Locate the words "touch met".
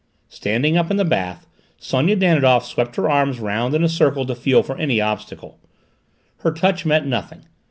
6.51-7.05